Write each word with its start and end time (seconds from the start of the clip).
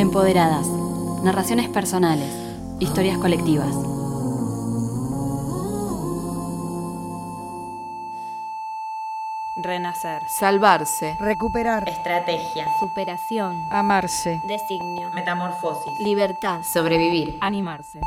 Empoderadas. 0.00 0.66
Narraciones 1.24 1.68
personales. 1.68 2.32
Historias 2.80 3.18
colectivas. 3.18 3.68
Renacer. 9.62 10.22
Salvarse. 10.26 11.14
Recuperar. 11.20 11.86
Estrategia. 11.86 12.66
Superación. 12.80 13.54
Amarse. 13.70 14.40
Designio. 14.48 15.10
Metamorfosis. 15.12 15.92
Libertad. 16.02 16.62
Sobrevivir. 16.62 17.36
Animarse. 17.42 18.00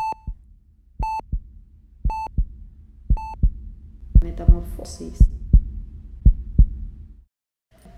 Metamorfosis. 4.19 5.19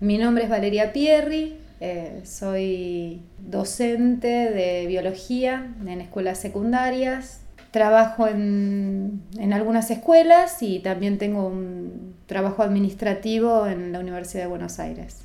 Mi 0.00 0.18
nombre 0.18 0.44
es 0.44 0.50
Valeria 0.50 0.92
Pierri, 0.92 1.65
eh, 1.80 2.22
soy 2.24 3.22
docente 3.38 4.28
de 4.28 4.86
biología 4.86 5.74
en 5.86 6.00
escuelas 6.00 6.38
secundarias. 6.38 7.40
Trabajo 7.70 8.26
en, 8.26 9.22
en 9.38 9.52
algunas 9.52 9.90
escuelas 9.90 10.62
y 10.62 10.78
también 10.78 11.18
tengo 11.18 11.46
un 11.46 12.14
trabajo 12.26 12.62
administrativo 12.62 13.66
en 13.66 13.92
la 13.92 14.00
Universidad 14.00 14.44
de 14.44 14.48
Buenos 14.48 14.78
Aires. 14.78 15.22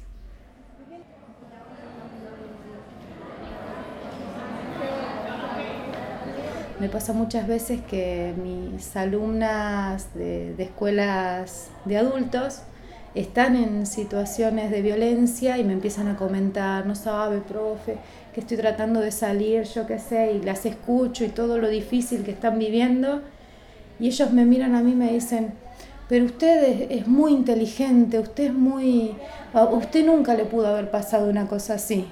Me 6.82 6.90
pasa 6.90 7.14
muchas 7.14 7.48
veces 7.48 7.80
que 7.82 8.34
mis 8.44 8.98
alumnas 8.98 10.14
de, 10.16 10.56
de 10.56 10.64
escuelas 10.64 11.70
de 11.86 11.98
adultos 11.98 12.64
están 13.14 13.56
en 13.56 13.86
situaciones 13.86 14.72
de 14.72 14.82
violencia 14.82 15.58
y 15.58 15.64
me 15.64 15.74
empiezan 15.74 16.08
a 16.08 16.16
comentar, 16.16 16.86
no 16.86 16.96
sabe, 16.96 17.40
profe, 17.40 17.98
que 18.34 18.40
estoy 18.40 18.58
tratando 18.58 19.02
de 19.02 19.12
salir, 19.12 19.64
yo 19.64 19.86
qué 19.86 20.00
sé, 20.00 20.34
y 20.34 20.42
las 20.42 20.66
escucho 20.66 21.26
y 21.26 21.30
todo 21.30 21.58
lo 21.58 21.68
difícil 21.70 22.24
que 22.24 22.32
están 22.32 22.58
viviendo. 22.58 23.22
Y 24.00 24.08
ellos 24.08 24.32
me 24.32 24.46
miran 24.46 24.76
a 24.76 24.82
mí 24.82 24.92
y 24.92 24.96
me 24.96 25.12
dicen, 25.12 25.54
pero 26.08 26.26
usted 26.26 26.64
es, 26.64 27.02
es 27.02 27.08
muy 27.08 27.34
inteligente, 27.34 28.20
usted 28.20 28.46
es 28.46 28.54
muy... 28.54 29.16
Usted 29.54 30.06
nunca 30.06 30.34
le 30.34 30.46
pudo 30.46 30.68
haber 30.68 30.90
pasado 30.90 31.30
una 31.30 31.48
cosa 31.48 31.76
así. 31.76 32.08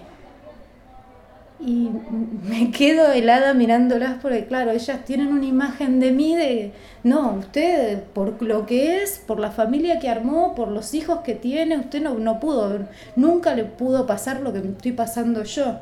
Y 1.62 1.90
me 2.48 2.72
quedo 2.72 3.12
helada 3.12 3.54
mirándolas 3.54 4.18
porque, 4.22 4.46
claro, 4.46 4.72
ellas 4.72 5.04
tienen 5.04 5.28
una 5.28 5.46
imagen 5.46 6.00
de 6.00 6.12
mí 6.14 6.36
de, 6.36 6.72
no, 7.04 7.34
usted 7.34 8.02
por 8.14 8.42
lo 8.42 8.66
que 8.66 9.04
es, 9.04 9.20
por 9.20 9.42
la 9.42 9.52
familia 9.52 10.00
que 10.00 10.08
armó, 10.08 10.56
por 10.56 10.70
los 10.70 10.94
hijos 10.94 11.20
que 11.20 11.36
tiene, 11.36 11.78
usted 11.78 12.02
no, 12.02 12.14
no 12.14 12.40
pudo, 12.40 12.88
nunca 13.18 13.56
le 13.56 13.66
pudo 13.66 14.08
pasar 14.08 14.40
lo 14.40 14.54
que 14.54 14.60
estoy 14.60 14.94
pasando 14.94 15.44
yo. 15.44 15.80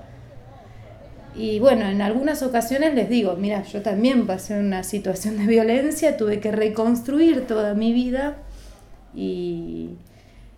Y 1.35 1.59
bueno, 1.59 1.85
en 1.85 2.01
algunas 2.01 2.41
ocasiones 2.41 2.95
les 2.95 3.07
digo, 3.09 3.35
mira, 3.35 3.61
yo 3.61 3.83
también 3.83 4.25
pasé 4.25 4.59
una 4.59 4.81
situación 4.81 5.37
de 5.37 5.45
violencia, 5.45 6.17
tuve 6.17 6.39
que 6.39 6.51
reconstruir 6.51 7.45
toda 7.45 7.75
mi 7.75 7.93
vida 7.93 8.37
y, 9.13 9.91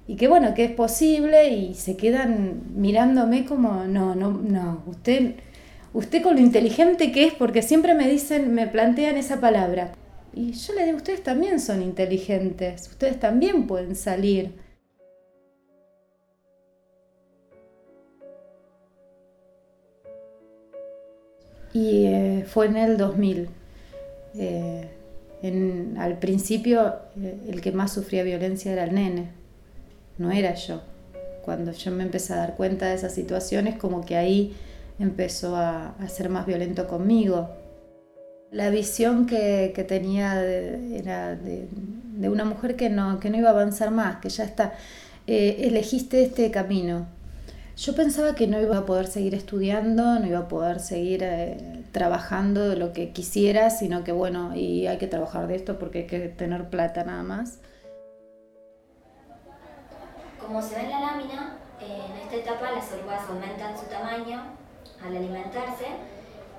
y 0.09 0.15
que 0.15 0.27
bueno, 0.27 0.55
que 0.55 0.63
es 0.63 0.71
posible 0.71 1.49
y 1.49 1.75
se 1.75 1.95
quedan 1.95 2.63
mirándome 2.73 3.45
como, 3.45 3.85
no, 3.85 4.15
no, 4.15 4.31
no, 4.31 4.81
usted, 4.87 5.35
usted 5.93 6.23
con 6.23 6.33
lo 6.33 6.41
inteligente 6.41 7.11
que 7.11 7.25
es, 7.25 7.35
porque 7.35 7.61
siempre 7.61 7.93
me 7.93 8.09
dicen, 8.09 8.55
me 8.55 8.65
plantean 8.65 9.17
esa 9.17 9.39
palabra. 9.39 9.91
Y 10.33 10.53
yo 10.53 10.73
le 10.73 10.85
digo, 10.85 10.97
ustedes 10.97 11.21
también 11.21 11.59
son 11.59 11.83
inteligentes, 11.83 12.87
ustedes 12.87 13.19
también 13.19 13.67
pueden 13.67 13.95
salir. 13.95 14.55
Y 21.71 22.05
eh, 22.05 22.45
fue 22.47 22.65
en 22.65 22.77
el 22.77 22.97
2000. 22.97 23.47
Eh, 24.39 24.89
en, 25.43 25.97
al 25.99 26.17
principio 26.17 26.95
eh, 27.21 27.37
el 27.47 27.61
que 27.61 27.71
más 27.71 27.93
sufría 27.93 28.23
violencia 28.23 28.71
era 28.71 28.85
el 28.85 28.95
nene, 28.95 29.38
no 30.19 30.31
era 30.31 30.53
yo. 30.53 30.81
Cuando 31.43 31.71
yo 31.71 31.89
me 31.91 32.03
empecé 32.03 32.33
a 32.33 32.37
dar 32.37 32.55
cuenta 32.55 32.87
de 32.87 32.95
esas 32.95 33.13
situaciones, 33.13 33.79
como 33.79 34.05
que 34.05 34.15
ahí 34.15 34.55
empezó 34.99 35.55
a, 35.55 35.95
ser 36.07 36.29
más 36.29 36.45
violento 36.45 36.87
conmigo. 36.87 37.49
La 38.51 38.69
visión 38.69 39.25
que, 39.25 39.73
tenía 39.87 40.43
era 40.43 41.35
de, 41.35 41.67
una 42.29 42.45
mujer 42.45 42.75
que 42.75 42.89
no, 42.89 43.19
que 43.19 43.31
no 43.31 43.37
iba 43.37 43.49
a 43.49 43.53
avanzar 43.53 43.89
más, 43.91 44.17
que 44.17 44.29
ya 44.29 44.43
está, 44.43 44.73
eh, 45.25 45.61
elegiste 45.61 46.21
este 46.21 46.51
camino. 46.51 47.07
Yo 47.77 47.95
pensaba 47.95 48.35
que 48.35 48.45
no 48.45 48.59
iba 48.59 48.77
a 48.77 48.85
poder 48.85 49.07
seguir 49.07 49.33
estudiando, 49.35 50.19
no 50.19 50.27
iba 50.27 50.39
a 50.39 50.47
poder 50.49 50.81
seguir 50.81 51.21
eh, 51.23 51.85
trabajando 51.93 52.75
lo 52.75 52.91
que 52.91 53.11
quisiera, 53.11 53.69
sino 53.69 54.03
que 54.03 54.11
bueno, 54.11 54.53
y 54.53 54.87
hay 54.87 54.97
que 54.97 55.07
trabajar 55.07 55.47
de 55.47 55.55
esto 55.55 55.79
porque 55.79 55.99
hay 55.99 56.07
que 56.07 56.19
tener 56.27 56.69
plata 56.69 57.05
nada 57.05 57.23
más. 57.23 57.59
Como 60.49 60.63
se 60.63 60.73
ve 60.73 60.81
en 60.81 60.89
la 60.89 60.99
lámina, 61.01 61.57
en 61.79 62.17
esta 62.23 62.35
etapa 62.37 62.71
las 62.71 62.91
orugas 62.91 63.21
aumentan 63.29 63.77
su 63.77 63.85
tamaño 63.85 64.41
al 65.05 65.15
alimentarse 65.15 65.85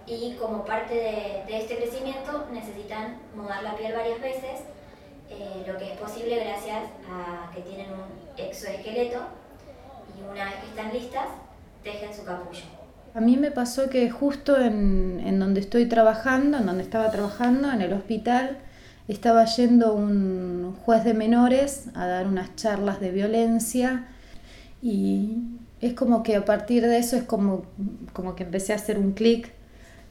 y 0.07 0.35
como 0.35 0.65
parte 0.65 0.95
de, 0.95 1.43
de 1.49 1.59
este 1.59 1.77
crecimiento 1.77 2.47
necesitan 2.53 3.17
mudar 3.35 3.65
la 3.65 3.75
piel 3.75 3.93
varias 3.93 4.21
veces, 4.21 4.61
eh, 5.29 5.65
lo 5.67 5.77
que 5.77 5.93
es 5.93 5.99
posible 5.99 6.37
gracias 6.37 6.85
a 7.11 7.53
que 7.53 7.63
tienen 7.63 7.89
un 7.91 8.45
exoesqueleto 8.45 9.19
y 10.17 10.23
una 10.23 10.45
vez 10.45 10.55
que 10.55 10.69
están 10.69 10.93
listas, 10.93 11.27
tejen 11.83 12.15
su 12.15 12.25
capullo. 12.25 12.63
A 13.13 13.21
mí 13.21 13.37
me 13.37 13.51
pasó 13.51 13.91
que 13.91 14.09
justo 14.09 14.57
en, 14.57 15.21
en 15.27 15.41
donde 15.41 15.59
estoy 15.59 15.87
trabajando, 15.87 16.59
en 16.59 16.67
donde 16.67 16.85
estaba 16.85 17.11
trabajando, 17.11 17.73
en 17.73 17.83
el 17.83 17.93
hospital, 17.93 18.59
estaba 19.13 19.45
yendo 19.45 19.95
un 19.95 20.77
juez 20.85 21.05
de 21.05 21.15
menores 21.15 21.89
a 21.95 22.07
dar 22.07 22.27
unas 22.27 22.55
charlas 22.57 23.01
de 23.01 23.11
violencia 23.11 24.07
y 24.83 25.37
es 25.81 25.95
como 25.95 26.23
que 26.23 26.37
a 26.37 26.45
partir 26.45 26.87
de 26.87 26.99
eso 26.99 27.17
es 27.17 27.25
como, 27.25 27.65
como 28.13 28.35
que 28.35 28.45
empecé 28.45 28.73
a 28.73 28.77
hacer 28.77 28.99
un 28.99 29.13
clic 29.13 29.53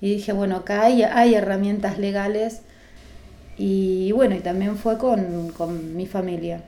y 0.02 0.16
dije, 0.16 0.34
bueno, 0.34 0.58
acá 0.58 0.84
hay, 0.84 1.34
herramientas 1.34 1.98
legales 1.98 2.62
y 3.58 4.12
bueno, 4.14 4.36
y 4.36 4.40
también 4.40 4.78
fue 4.78 4.98
con, 4.98 5.50
con 5.50 5.96
mi 5.96 6.06
familia. 6.06 6.64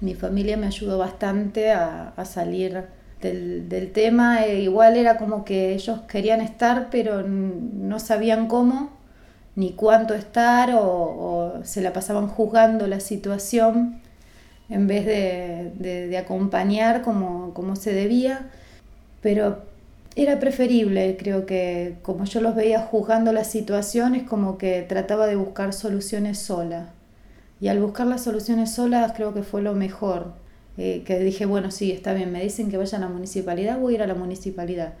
Mi 0.00 0.14
familia 0.14 0.56
me 0.56 0.66
ayudó 0.66 0.98
bastante 0.98 1.72
a, 1.72 2.14
salir 2.24 2.84
del, 3.20 3.68
del, 3.68 3.92
tema, 3.92 4.44
e 4.44 4.60
igual 4.60 4.96
era 4.96 5.18
como 5.18 5.44
que 5.44 5.74
ellos 5.74 6.00
querían 6.08 6.40
estar 6.40 6.88
pero 6.90 7.22
no 7.22 7.98
sabían 7.98 8.46
cómo 8.46 8.99
ni 9.56 9.72
cuánto 9.72 10.14
estar 10.14 10.70
o, 10.74 11.60
se 11.64 11.80
la 11.80 11.92
pasaban 11.92 12.28
juzgando 12.28 12.86
la 12.86 13.00
situación 13.00 14.00
en 14.68 14.86
vez 14.86 15.04
de, 15.06 15.72
de, 15.78 16.08
de 16.08 16.18
acompañar 16.18 17.02
como, 17.02 17.52
como 17.54 17.76
se 17.76 17.92
debía. 17.92 18.50
Pero 19.20 19.62
era 20.16 20.40
preferible, 20.40 21.16
creo 21.18 21.46
que 21.46 21.96
como 22.02 22.24
yo 22.24 22.40
los 22.40 22.54
veía 22.54 22.80
juzgando 22.80 23.32
las 23.32 23.50
situaciones, 23.50 24.24
como 24.24 24.58
que 24.58 24.82
trataba 24.82 25.26
de 25.26 25.36
buscar 25.36 25.72
soluciones 25.72 26.38
sola. 26.38 26.90
Y 27.60 27.68
al 27.68 27.80
buscar 27.80 28.06
las 28.06 28.24
soluciones 28.24 28.72
solas 28.72 29.12
creo 29.14 29.34
que 29.34 29.42
fue 29.42 29.62
lo 29.62 29.74
mejor. 29.74 30.32
Eh, 30.78 31.02
que 31.04 31.18
dije, 31.18 31.46
bueno, 31.46 31.70
sí, 31.70 31.92
está 31.92 32.14
bien, 32.14 32.32
me 32.32 32.42
dicen 32.42 32.70
que 32.70 32.76
vaya 32.78 32.98
a 32.98 33.00
la 33.00 33.08
municipalidad, 33.08 33.78
voy 33.78 33.94
a 33.94 33.96
ir 33.96 34.02
a 34.02 34.06
la 34.06 34.14
municipalidad. 34.14 34.94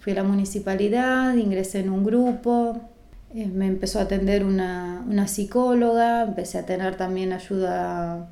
Fui 0.00 0.12
a 0.12 0.16
la 0.16 0.22
municipalidad, 0.22 1.34
ingresé 1.36 1.80
en 1.80 1.90
un 1.90 2.04
grupo, 2.04 2.80
eh, 3.34 3.46
me 3.46 3.66
empezó 3.66 3.98
a 3.98 4.02
atender 4.02 4.44
una, 4.44 5.04
una 5.08 5.28
psicóloga, 5.28 6.22
empecé 6.22 6.58
a 6.58 6.66
tener 6.66 6.96
también 6.96 7.32
ayuda 7.32 8.28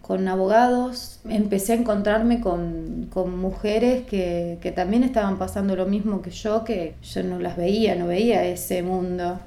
con 0.00 0.26
abogados, 0.26 1.20
empecé 1.28 1.74
a 1.74 1.76
encontrarme 1.76 2.40
con, 2.40 3.08
con 3.12 3.38
mujeres 3.38 4.06
que, 4.06 4.58
que, 4.62 4.72
también 4.72 5.04
estaban 5.04 5.38
pasando 5.38 5.76
lo 5.76 5.84
mismo 5.84 6.22
que 6.22 6.30
yo, 6.30 6.64
que 6.64 6.94
yo 7.02 7.22
no 7.24 7.38
las 7.38 7.58
veía, 7.58 7.94
no 7.94 8.06
veía 8.06 8.42
ese 8.44 8.82
mundo. 8.82 9.38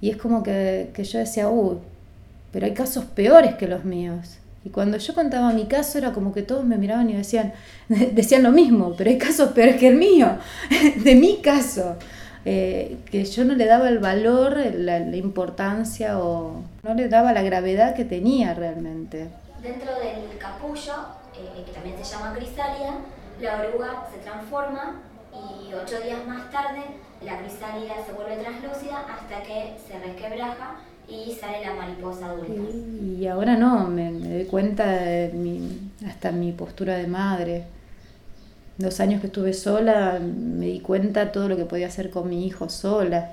Y 0.00 0.10
es 0.10 0.16
como 0.16 0.44
que, 0.44 0.90
que 0.94 1.02
yo 1.02 1.18
decía, 1.18 1.48
uy, 1.48 1.78
pero 2.52 2.66
hay 2.66 2.72
casos 2.72 3.04
peores 3.04 3.56
que 3.56 3.66
los 3.66 3.84
míos. 3.84 4.38
Y 4.64 4.68
cuando 4.68 4.98
yo 4.98 5.14
contaba 5.14 5.52
mi 5.52 5.64
caso 5.64 5.98
era 5.98 6.12
como 6.12 6.32
que 6.32 6.42
todos 6.42 6.64
me 6.64 6.76
miraban 6.78 7.10
y 7.10 7.14
decían, 7.14 7.52
decían 7.88 8.44
lo 8.44 8.52
mismo, 8.52 8.94
pero 8.96 9.10
hay 9.10 9.18
casos 9.18 9.50
peores 9.50 9.76
que 9.76 9.88
el 9.88 9.96
mío, 9.96 10.38
de 11.04 11.14
mi 11.16 11.38
caso. 11.38 11.96
Eh, 12.44 12.98
que 13.10 13.24
yo 13.24 13.44
no 13.44 13.54
le 13.54 13.66
daba 13.66 13.88
el 13.88 13.98
valor, 13.98 14.56
la, 14.56 14.98
la 14.98 15.16
importancia 15.16 16.18
o 16.18 16.62
no 16.82 16.94
le 16.94 17.08
daba 17.08 17.32
la 17.32 17.42
gravedad 17.42 17.94
que 17.94 18.04
tenía 18.04 18.54
realmente. 18.54 19.28
Dentro 19.62 19.92
del 19.98 20.38
capullo, 20.38 20.94
eh, 21.34 21.62
que 21.66 21.72
también 21.72 21.96
se 21.98 22.04
llama 22.04 22.32
crisálida, 22.34 22.94
la 23.40 23.60
oruga 23.60 24.06
se 24.10 24.18
transforma 24.18 25.00
y 25.32 25.72
ocho 25.74 26.00
días 26.00 26.26
más 26.26 26.50
tarde 26.50 26.82
la 27.24 27.38
crisálida 27.38 27.94
se 28.06 28.12
vuelve 28.12 28.36
translúcida 28.36 29.00
hasta 29.00 29.42
que 29.42 29.76
se 29.86 29.98
resquebraja 29.98 30.76
y 31.08 31.32
sale 31.32 31.64
la 31.64 31.74
mariposa 31.74 32.26
adulta. 32.30 32.52
Y, 32.72 33.18
y 33.20 33.26
ahora 33.26 33.56
no, 33.56 33.86
me, 33.88 34.10
me, 34.10 34.28
doy 34.28 34.44
cuenta 34.46 34.86
de 34.86 35.30
mi, 35.34 35.90
hasta 36.06 36.32
mi 36.32 36.52
postura 36.52 36.94
de 36.94 37.06
madre. 37.06 37.64
Los 38.80 39.00
años 39.00 39.20
que 39.20 39.26
estuve 39.28 39.52
sola 39.52 40.18
me 40.20 40.66
di 40.66 40.80
cuenta 40.80 41.32
todo 41.32 41.48
lo 41.48 41.56
que 41.56 41.64
podía 41.64 41.86
hacer 41.86 42.10
con 42.10 42.28
mi 42.28 42.46
hijo 42.46 42.68
sola. 42.68 43.32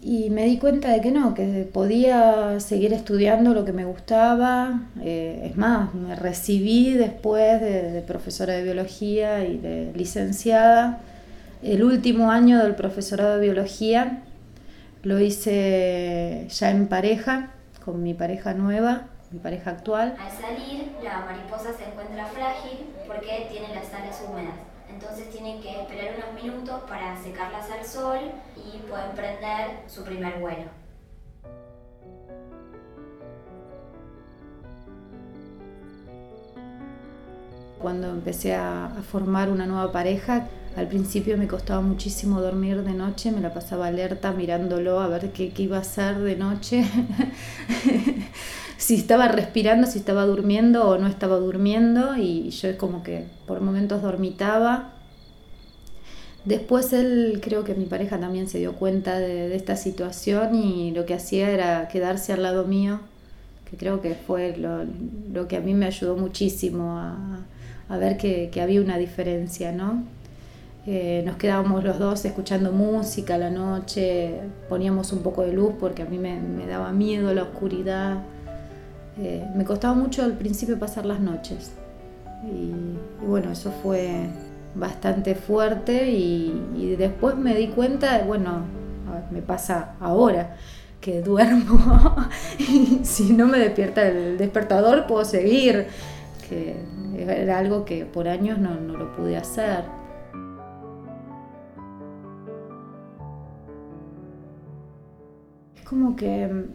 Y 0.00 0.30
me 0.30 0.44
di 0.44 0.58
cuenta 0.58 0.92
de 0.92 1.00
que 1.00 1.10
no, 1.10 1.34
que 1.34 1.68
podía 1.72 2.60
seguir 2.60 2.92
estudiando 2.92 3.52
lo 3.52 3.64
que 3.64 3.72
me 3.72 3.84
gustaba. 3.84 4.82
Eh, 5.02 5.48
es 5.50 5.56
más, 5.56 5.92
me 5.92 6.14
recibí 6.14 6.94
después 6.94 7.60
de, 7.60 8.02
profesora 8.06 8.54
de 8.54 8.62
biología 8.62 9.44
y 9.44 9.58
de 9.58 9.92
licenciada. 9.96 11.00
El 11.62 11.82
último 11.82 12.30
año 12.30 12.62
del 12.62 12.76
profesorado 12.76 13.34
de 13.38 13.40
biología 13.40 14.22
lo 15.02 15.18
hice 15.20 16.46
ya 16.48 16.70
en 16.70 16.86
pareja, 16.86 17.50
con 17.84 18.02
mi 18.02 18.14
pareja 18.14 18.54
nueva, 18.54 19.08
mi 19.30 19.38
pareja 19.38 19.70
actual. 19.70 20.16
Al 20.18 20.30
salir, 20.30 20.96
la 21.02 21.20
mariposa 21.20 21.72
se 21.72 21.84
encuentra 21.84 22.26
frágil 22.26 22.86
porque 23.06 23.48
tiene 23.50 23.74
las 23.74 23.92
alas 23.92 24.22
húmedas 24.26 24.54
entonces 24.90 25.30
tienen 25.30 25.60
que 25.60 25.80
esperar 25.80 26.16
unos 26.16 26.42
minutos 26.42 26.82
para 26.88 27.16
secarlas 27.22 27.70
al 27.70 27.84
sol 27.84 28.18
y 28.56 28.78
pueden 28.88 29.12
prender 29.14 29.82
su 29.86 30.02
primer 30.02 30.40
vuelo. 30.40 30.64
Cuando 37.80 38.08
empecé 38.08 38.56
a, 38.56 38.90
formar 39.08 39.50
una 39.50 39.66
nueva 39.66 39.92
pareja, 39.92 40.48
al 40.76 40.88
principio 40.88 41.38
me 41.38 41.46
costaba 41.46 41.80
muchísimo 41.80 42.40
dormir 42.40 42.82
de 42.82 42.92
noche, 42.92 43.30
me 43.30 43.40
la 43.40 43.54
pasaba 43.54 43.86
alerta 43.86 44.32
mirándolo 44.32 44.98
a 44.98 45.06
ver 45.06 45.32
qué, 45.32 45.52
qué 45.52 45.62
iba 45.62 45.76
a 45.76 45.80
hacer 45.80 46.18
de 46.18 46.34
noche, 46.34 46.84
si 48.78 48.94
estaba 48.94 49.28
respirando, 49.28 49.86
si 49.86 49.98
estaba 49.98 50.24
durmiendo 50.24 50.88
o 50.88 50.96
no 50.96 51.06
estaba 51.06 51.36
durmiendo 51.36 52.16
y 52.16 52.48
yo 52.48 52.68
es 52.68 52.76
como 52.76 53.02
que 53.02 53.26
por 53.46 53.60
momentos 53.60 54.00
dormitaba 54.00 54.94
Después 56.48 56.94
él, 56.94 57.40
creo 57.42 57.62
que 57.64 57.74
mi 57.74 57.84
pareja 57.84 58.18
también 58.18 58.48
se 58.48 58.56
dio 58.56 58.72
cuenta 58.74 59.18
de, 59.18 59.54
esta 59.54 59.76
situación 59.76 60.54
y 60.54 60.92
lo 60.92 61.04
que 61.04 61.12
hacía 61.12 61.50
era 61.50 61.88
quedarse 61.88 62.32
al 62.32 62.42
lado 62.42 62.64
mío, 62.64 63.00
que 63.70 63.76
creo 63.76 64.00
que 64.00 64.14
fue 64.14 64.56
lo, 64.56 65.46
que 65.46 65.58
a 65.58 65.60
mí 65.60 65.74
me 65.74 65.84
ayudó 65.84 66.16
muchísimo 66.16 66.98
a, 66.98 67.96
ver 67.98 68.16
que, 68.16 68.50
había 68.62 68.80
una 68.80 68.96
diferencia, 68.96 69.72
¿no? 69.72 70.04
Eh, 70.86 71.22
nos 71.26 71.36
quedábamos 71.36 71.84
los 71.84 71.98
dos 71.98 72.24
escuchando 72.24 72.72
música 72.72 73.34
a 73.34 73.38
la 73.38 73.50
noche, 73.50 74.40
poníamos 74.70 75.12
un 75.12 75.22
poco 75.22 75.42
de 75.42 75.52
luz 75.52 75.74
porque 75.78 76.00
a 76.00 76.06
mí 76.06 76.16
me, 76.16 76.40
daba 76.66 76.92
miedo 76.92 77.34
la 77.34 77.42
oscuridad. 77.42 78.22
Eh, 79.18 79.46
me 79.54 79.64
costaba 79.64 79.94
mucho 79.94 80.22
al 80.22 80.34
principio 80.34 80.78
pasar 80.78 81.04
las 81.06 81.20
noches. 81.20 81.72
y 82.44 82.72
bueno, 83.26 83.50
eso 83.50 83.72
fue 83.82 84.28
bastante 84.74 85.34
fuerte 85.34 86.10
y, 86.10 86.94
después 86.98 87.36
me 87.36 87.54
di 87.54 87.68
cuenta, 87.68 88.22
bueno, 88.26 88.62
me 89.30 89.42
pasa 89.42 89.94
ahora 90.00 90.56
que 91.00 91.22
duermo 91.22 92.16
y 92.58 93.00
si 93.04 93.32
no 93.32 93.46
me 93.46 93.58
despierta 93.58 94.06
el 94.06 94.38
despertador 94.38 95.06
puedo 95.06 95.24
seguir, 95.24 95.86
que 96.48 96.76
era 97.16 97.58
algo 97.58 97.84
que 97.84 98.06
por 98.06 98.28
años 98.28 98.58
no, 98.58 98.74
lo 98.74 99.12
pude 99.16 99.36
hacer. 99.36 99.84
Es 105.76 105.82
como 105.84 106.16
que 106.16 106.66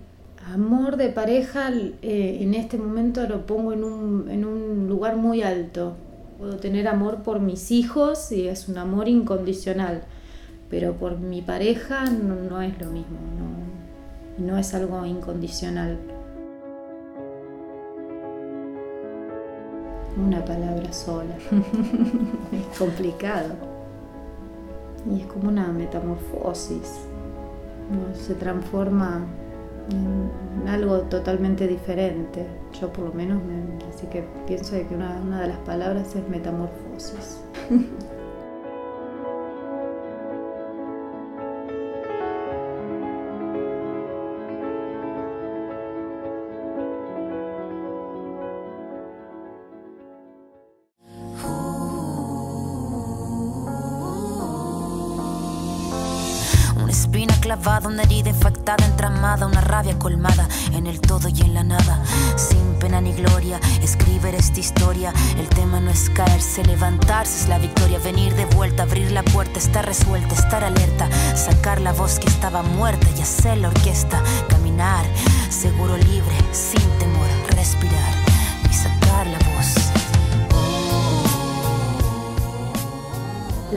amor 0.51 0.97
de 0.97 1.09
pareja 1.09 1.69
eh, 1.71 2.37
en 2.41 2.53
este 2.53 2.77
momento 2.77 3.27
lo 3.27 3.45
pongo 3.45 3.73
en 3.73 3.83
un, 3.83 4.29
en 4.29 4.45
un 4.45 4.87
lugar 4.87 5.15
muy 5.15 5.41
alto, 5.41 5.95
Puedo 6.43 6.57
tener 6.57 6.89
amor 6.89 7.23
por 7.23 7.39
mis 7.39 7.71
hijos 7.71 8.29
y 8.33 8.49
es 8.49 8.67
un 8.67 8.77
amor 8.77 9.07
incondicional, 9.07 10.03
pero 10.69 10.91
por 10.93 11.17
mi 11.17 11.41
pareja 11.41 12.03
no, 12.09 12.61
es 12.61 12.77
lo 12.81 12.91
mismo, 12.91 13.17
no, 14.37 14.45
no 14.45 14.57
es 14.57 14.73
algo 14.73 15.05
incondicional. 15.05 15.97
Una 20.17 20.43
palabra 20.43 20.91
sola. 20.91 21.37
es 22.51 22.77
complicado. 22.77 23.53
Y 25.09 25.21
es 25.21 25.27
como 25.27 25.47
una 25.47 25.71
metamorfosis. 25.71 27.05
Se 28.13 28.33
transforma 28.35 29.25
en 29.91 30.67
algo 30.67 30.99
totalmente 31.01 31.67
diferente. 31.67 32.45
Yo 32.79 32.91
por 32.91 33.05
lo 33.05 33.13
menos, 33.13 33.41
así 33.93 34.07
que 34.07 34.23
pienso 34.47 34.73
que 34.73 34.95
una, 34.95 35.19
una 35.21 35.41
de 35.41 35.47
las 35.49 35.59
palabras 35.59 36.15
es 36.15 36.27
metamorfosis. 36.27 37.41
espina 57.03 57.35
clavada, 57.41 57.89
una 57.89 58.03
herida 58.03 58.29
infectada, 58.29 58.85
entramada, 58.85 59.45
una 59.45 59.59
rabia 59.59 59.97
colmada 59.99 60.47
en 60.71 60.87
el 60.87 61.01
todo 61.01 61.27
y 61.27 61.41
en 61.41 61.53
la 61.53 61.63
nada. 61.63 62.01
Sin 62.37 62.75
pena 62.79 63.01
ni 63.01 63.11
gloria, 63.11 63.59
escribir 63.81 64.33
esta 64.35 64.59
historia. 64.59 65.13
El 65.37 65.47
tema 65.49 65.81
no 65.81 65.91
es 65.91 66.09
caerse, 66.09 66.63
levantarse 66.63 67.41
es 67.41 67.49
la 67.49 67.59
victoria. 67.59 67.99
Venir 67.99 68.33
de 68.35 68.45
vuelta, 68.45 68.83
abrir 68.83 69.11
la 69.11 69.21
puerta, 69.23 69.59
estar 69.59 69.85
resuelta, 69.85 70.33
estar 70.33 70.63
alerta. 70.63 71.09
Sacar 71.35 71.81
la 71.81 71.91
voz 71.91 72.19
que 72.19 72.29
estaba 72.29 72.63
muerta 72.63 73.07
y 73.17 73.21
hacer 73.21 73.57
la 73.57 73.67
orquesta. 73.67 74.23
Caminar, 74.47 75.05
seguro 75.49 75.97
libre, 75.97 76.35
sin 76.51 76.87
temor, 76.99 77.27
respirar 77.49 78.13
y 78.69 78.73
sacar 78.73 79.27
la 79.27 79.39
voz. 79.39 79.75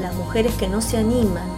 Las 0.00 0.14
mujeres 0.14 0.54
que 0.54 0.68
no 0.68 0.80
se 0.80 0.98
animan 0.98 1.55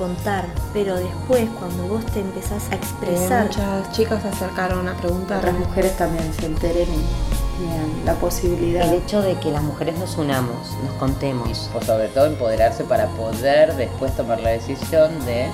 contar, 0.00 0.46
pero 0.72 0.96
después 0.96 1.46
cuando 1.58 1.86
vos 1.86 2.06
te 2.06 2.20
empezás 2.20 2.70
a 2.72 2.74
expresar... 2.74 3.44
muchas 3.44 3.92
chicas 3.92 4.22
se 4.22 4.28
acercaron 4.28 4.88
a 4.88 4.96
preguntar. 4.96 5.44
Las 5.44 5.58
mujeres 5.58 5.94
también 5.98 6.32
se 6.32 6.46
enteren 6.46 6.88
y 6.88 8.06
la 8.06 8.14
posibilidad. 8.14 8.88
El 8.88 8.94
hecho 8.94 9.20
de 9.20 9.34
que 9.34 9.50
las 9.50 9.62
mujeres 9.62 9.98
nos 9.98 10.16
unamos, 10.16 10.74
nos 10.82 10.94
contemos. 10.94 11.68
O 11.74 11.82
sobre 11.82 12.08
todo 12.08 12.24
empoderarse 12.24 12.82
para 12.84 13.08
poder 13.08 13.76
después 13.76 14.16
tomar 14.16 14.40
la 14.40 14.50
decisión 14.50 15.10
de 15.26 15.50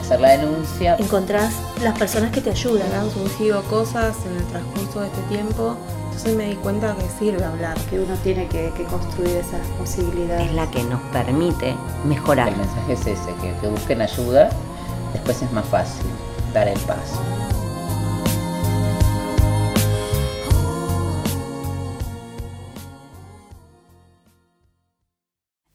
hacer 0.00 0.20
la 0.20 0.30
denuncia. 0.30 0.96
Encontrás 0.98 1.54
las 1.80 1.96
personas 1.96 2.32
que 2.32 2.40
te 2.40 2.50
ayudan. 2.50 2.92
Han 2.92 3.08
surgido 3.12 3.62
cosas 3.64 4.16
en 4.26 4.36
el 4.38 4.44
transcurso 4.46 5.02
de 5.02 5.06
este 5.06 5.22
tiempo 5.28 5.76
entonces 6.24 6.36
me 6.46 6.54
di 6.54 6.56
cuenta 6.62 6.96
que 6.96 7.08
sirve 7.18 7.44
hablar. 7.44 7.76
Que 7.90 8.00
uno 8.00 8.14
tiene 8.22 8.46
que, 8.48 8.70
construir 8.88 9.36
esas 9.36 9.60
posibilidades. 9.78 10.46
Es 10.48 10.54
la 10.54 10.70
que 10.70 10.82
nos 10.84 11.00
permite 11.12 11.74
mejorar. 12.06 12.48
El 12.48 12.56
mensaje 12.56 12.92
es 12.94 13.06
ese, 13.06 13.34
que, 13.42 13.54
que 13.60 13.68
busquen 13.68 14.00
ayuda, 14.00 14.48
después 15.12 15.42
es 15.42 15.52
más 15.52 15.66
fácil 15.66 16.06
dar 16.54 16.68
el 16.68 16.78
paso. 16.80 17.20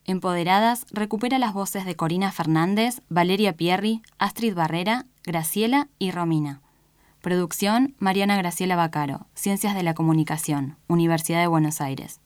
Empoderadas 0.04 0.86
recupera 0.90 1.38
las 1.38 1.52
voces 1.52 1.84
de 1.84 1.94
Corina 1.94 2.32
Fernández, 2.32 3.02
Valeria 3.08 3.56
Pierri, 3.56 4.02
Astrid 4.18 4.56
Barrera, 4.56 5.06
Graciela 5.22 5.88
y 6.00 6.10
Romina. 6.10 6.60
Producción 7.20 7.94
Mariana 7.98 8.38
Graciela 8.38 8.76
Bacaro, 8.76 9.26
Ciencias 9.34 9.74
de 9.74 9.82
la 9.82 9.92
Comunicación, 9.92 10.76
Universidad 10.88 11.40
de 11.40 11.48
Buenos 11.48 11.82
Aires. 11.82 12.18